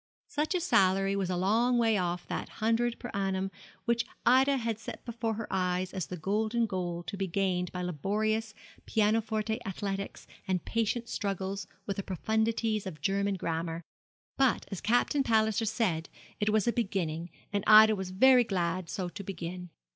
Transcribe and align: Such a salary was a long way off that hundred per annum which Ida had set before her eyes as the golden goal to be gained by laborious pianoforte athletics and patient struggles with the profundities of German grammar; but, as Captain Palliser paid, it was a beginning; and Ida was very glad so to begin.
Such 0.29 0.55
a 0.55 0.59
salary 0.59 1.15
was 1.15 1.29
a 1.29 1.37
long 1.37 1.77
way 1.77 1.95
off 1.95 2.25
that 2.25 2.49
hundred 2.57 2.97
per 2.97 3.11
annum 3.13 3.51
which 3.85 4.03
Ida 4.25 4.57
had 4.57 4.79
set 4.79 5.05
before 5.05 5.35
her 5.35 5.47
eyes 5.51 5.93
as 5.93 6.07
the 6.07 6.17
golden 6.17 6.65
goal 6.65 7.03
to 7.03 7.15
be 7.15 7.27
gained 7.27 7.71
by 7.71 7.83
laborious 7.83 8.55
pianoforte 8.87 9.59
athletics 9.63 10.25
and 10.47 10.65
patient 10.65 11.07
struggles 11.07 11.67
with 11.85 11.97
the 11.97 12.01
profundities 12.03 12.87
of 12.87 12.99
German 13.01 13.35
grammar; 13.35 13.83
but, 14.37 14.65
as 14.71 14.81
Captain 14.81 15.21
Palliser 15.21 15.67
paid, 15.67 16.09
it 16.39 16.49
was 16.49 16.67
a 16.67 16.73
beginning; 16.73 17.29
and 17.53 17.63
Ida 17.67 17.95
was 17.95 18.09
very 18.09 18.43
glad 18.43 18.89
so 18.89 19.07
to 19.07 19.23
begin. 19.23 19.69